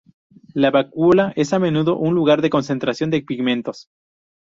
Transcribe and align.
La 0.55 0.71
vacuola, 0.71 1.31
es 1.35 1.53
a 1.53 1.59
menudo 1.59 1.95
un 1.95 2.15
lugar 2.15 2.41
de 2.41 2.49
concentración 2.49 3.11
de 3.11 3.21
pigmentos. 3.21 3.89